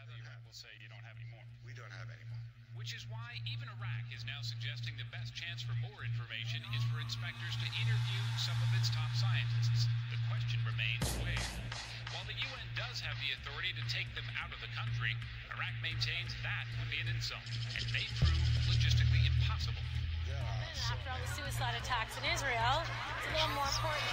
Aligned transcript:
gather 0.00 0.16
Iraq 0.24 0.40
will 0.48 0.56
say 0.56 0.72
you 0.80 0.88
don't 0.88 1.04
have 1.04 1.12
any 1.20 1.28
more. 1.28 1.44
We 1.60 1.76
don't 1.76 1.92
have 1.92 2.08
any 2.08 2.24
more. 2.32 2.40
Which 2.72 2.96
is 2.96 3.04
why 3.12 3.36
even 3.44 3.68
Iraq 3.68 4.08
is 4.16 4.24
now 4.24 4.40
suggesting 4.40 4.96
the 4.96 5.04
best 5.12 5.36
chance 5.36 5.60
for 5.60 5.76
more 5.84 6.00
information 6.08 6.64
is 6.72 6.80
for 6.88 7.04
inspectors 7.04 7.52
to 7.60 7.68
interview 7.84 8.22
some 8.40 8.56
of 8.64 8.72
its 8.80 8.88
top 8.88 9.12
scientists. 9.12 9.84
The 10.08 10.16
question 10.32 10.56
remains 10.64 11.04
where. 11.20 11.44
While 12.16 12.24
the 12.24 12.32
UN 12.32 12.68
does 12.80 13.04
have 13.04 13.20
the 13.20 13.36
authority 13.44 13.76
to 13.76 13.84
take 13.92 14.08
them 14.16 14.24
out 14.40 14.48
of 14.56 14.60
the 14.64 14.72
country, 14.72 15.12
Iraq 15.52 15.76
maintains 15.84 16.32
that 16.40 16.64
would 16.80 16.88
be 16.88 17.04
an 17.04 17.12
insult 17.12 17.44
and 17.76 17.84
may 17.92 18.08
prove 18.16 18.40
logistically 18.72 19.20
impossible. 19.28 19.84
After 20.34 21.08
all 21.10 21.20
the 21.20 21.30
suicide 21.34 21.74
attacks 21.78 22.14
in 22.18 22.24
Israel, 22.30 22.82
it's 22.86 23.26
a 23.26 23.32
little 23.34 23.52
more 23.58 23.66
important. 23.66 24.06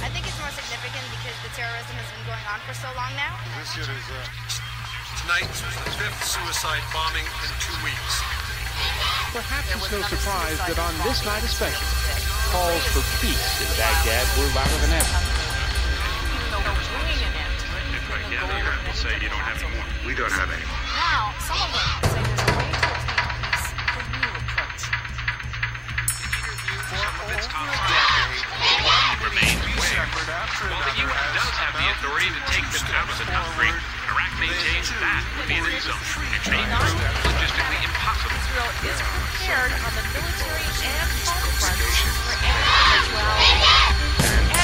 I 0.00 0.08
think 0.08 0.24
it's 0.24 0.40
more 0.40 0.52
significant 0.56 1.04
because 1.20 1.36
the 1.44 1.52
terrorism 1.52 1.94
has 2.00 2.08
been 2.08 2.24
going 2.24 2.46
on 2.48 2.58
for 2.64 2.72
so 2.72 2.88
long 2.96 3.12
now. 3.20 3.36
This 3.60 3.76
year 3.76 3.88
is 3.88 4.06
uh, 4.08 4.16
Tonight 5.20 5.44
was 5.52 5.60
the 5.84 5.92
fifth 6.00 6.20
suicide 6.24 6.80
bombing 6.96 7.26
in 7.44 7.50
two 7.60 7.76
weeks. 7.84 8.14
Perhaps 9.36 9.68
There 9.68 9.76
it's 9.76 9.92
was 9.92 10.00
no 10.00 10.02
surprise 10.08 10.56
that 10.64 10.78
on 10.80 10.94
this 11.04 11.20
night 11.28 11.44
especially, 11.44 11.92
calls 12.48 12.80
for 12.96 13.04
peace 13.20 13.60
in 13.60 13.68
Baghdad 13.76 14.24
were 14.40 14.48
louder 14.56 14.78
than 14.80 14.96
ever. 14.96 15.16
Even 16.32 16.48
though 16.48 16.64
we're 16.64 16.88
bringing 16.96 17.20
an 17.28 17.34
end 17.36 17.54
to 17.60 17.68
it, 17.76 17.84
If 18.00 18.04
I 18.08 18.16
then 18.16 18.32
the 18.32 18.40
gather 18.40 18.56
goal 18.56 18.64
Iraq 18.64 18.80
of 18.80 18.88
will 18.88 18.96
say 18.96 19.12
you 19.20 19.28
don't 19.28 19.44
have 19.44 19.60
any 19.60 19.70
more. 19.76 19.86
we 20.08 20.12
don't 20.16 20.32
have 20.32 20.48
any 20.48 20.64
more. 20.64 20.82
Now, 20.96 21.36
some 21.44 21.60
of 21.60 21.68
them 21.68 21.88
say 22.08 22.39
Some 27.30 27.38
of 27.38 27.46
its 27.46 27.54
top 27.54 27.70
scientists 27.70 28.42
remains 29.22 29.62
where. 29.78 30.02
While 30.66 30.82
the 30.82 30.98
UN 30.98 31.26
does 31.30 31.54
have 31.62 31.78
the 31.78 31.86
authority 31.94 32.26
to 32.26 32.42
take 32.50 32.66
them 32.74 32.90
out 32.90 33.06
of 33.06 33.14
the 33.22 33.28
country, 33.30 33.70
Iraq 33.70 34.34
maintains 34.42 34.90
that 34.98 35.22
would 35.38 35.46
be 35.46 35.54
an 35.54 35.70
insult 35.70 36.02
and 36.26 36.42
may 36.50 36.66
prove 36.74 36.98
logistically 37.22 37.86
impossible. 37.86 38.34
Israel 38.34 38.66
is 38.82 38.98
prepared 38.98 39.70
on 39.78 39.94
the 39.94 40.02
military 40.10 40.66
and 40.90 41.06
home 41.22 41.54
fronts 41.54 42.02
for 42.18 42.34
any 42.34 42.66
eventuality. 42.98 44.59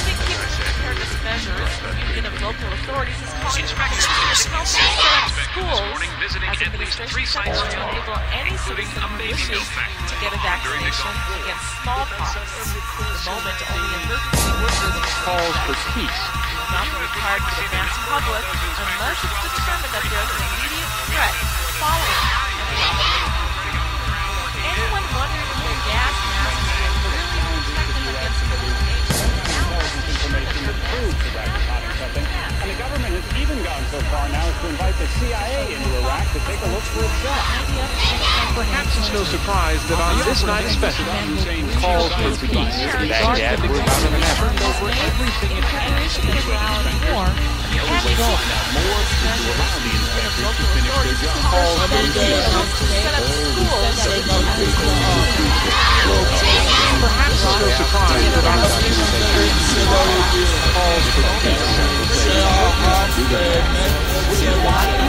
Measures, 1.27 1.71
the 1.83 1.91
Union 2.07 2.25
of 2.31 2.35
Local 2.39 2.71
Authorities 2.71 3.19
is 3.19 3.31
calling 3.43 3.67
for 3.67 3.75
Inspectors 3.75 4.07
Palestinians 4.07 4.39
to 4.39 4.47
to 4.47 4.55
help 4.55 4.67
six 4.67 4.87
set 4.95 5.11
up 5.11 5.27
inspectors 5.27 5.35
this 5.35 5.47
schools 5.51 5.79
morning. 5.91 6.11
Visiting 6.23 6.47
as 6.47 6.59
at 6.63 6.73
least 6.79 6.97
three 7.11 7.27
sites 7.27 7.59
to 7.59 7.77
enable 7.83 8.15
any 8.31 8.55
including 8.55 8.87
citizen 8.87 9.03
a 9.03 9.11
who 9.11 9.27
wishes 9.27 9.65
to 10.07 10.15
get 10.23 10.31
a 10.31 10.39
vaccination 10.39 11.11
against 11.43 11.67
smallpox. 11.83 12.31
The 12.31 13.19
moment 13.27 13.59
only 13.75 13.91
emergency 14.07 14.51
workers 14.63 14.95
Calls 15.27 15.57
for 15.67 15.75
peace. 15.99 16.21
not 16.71 16.87
be 16.87 16.95
required 16.95 17.43
to 17.43 17.53
the 17.59 17.67
mass 17.75 17.91
public 18.07 18.43
unless 18.47 19.19
it's 19.19 19.39
determined 19.51 19.93
that 19.99 20.05
there 20.07 20.23
is 20.23 20.31
an 20.31 20.41
immediate 20.47 20.91
threat 21.11 21.35
following 21.75 22.36
that 30.97 31.13
information 31.13 31.13
their 31.13 31.13
that 31.13 31.13
proves 31.13 31.21
the 31.21 31.31
masks 31.37 31.37
rapid 31.37 31.61
potting 31.69 31.93
something. 32.01 32.25
And 32.57 32.67
the 32.73 32.77
government 32.81 33.13
has 33.13 33.25
even 33.37 33.57
gone 33.61 33.85
so 33.93 33.99
far 34.09 34.25
now 34.33 34.41
as 34.41 34.57
to 34.61 34.67
invite 34.73 34.97
the 34.97 35.07
CIA 35.21 35.77
into 35.77 35.89
Iraq 36.01 36.25
to 36.33 36.39
take 36.49 36.61
a 36.61 36.69
look 36.73 36.85
for 36.89 37.05
itself. 37.05 37.45
Perhaps 38.57 38.97
it's 38.97 39.13
no 39.13 39.21
surprise 39.29 39.77
that 39.93 40.01
on 40.01 40.17
this 40.25 40.41
night 40.41 40.65
especially, 40.65 41.05
calls 41.77 42.09
for 42.17 42.33
peace. 42.49 42.77
In 42.97 43.13
Baghdad 43.13 43.61
were 43.61 43.77
louder 43.77 44.09
than 44.09 44.25
ever. 44.25 44.49
over 44.49 44.89
everything 44.89 45.53
it 45.53 45.67
has 45.69 46.17
to 46.17 46.25
Israel 46.33 46.81
and 46.81 46.97
war. 47.13 47.29
And 47.29 47.85
we 47.85 47.93
will 47.93 48.17
find 48.17 48.49
out 48.57 48.67
more 48.73 49.01
to 49.05 49.29
allow 49.53 49.77
the 49.77 49.93
inspectors 49.93 50.49
to 50.57 50.65
finish 50.73 50.97
their 50.97 51.17
job. 51.21 51.37
Calls 51.45 51.77
for 51.77 52.09
peace. 52.09 52.41
Set 52.89 53.13
up 53.13 53.21
schools. 53.21 54.01
Perhaps 56.97 57.37
it's 57.37 57.61
no 57.61 57.69
surprise 57.77 58.25
that 58.33 58.45
on 58.47 58.57
this 58.57 58.73
night 58.73 58.97
especially, 58.97 60.16
Perhaps 63.29 65.06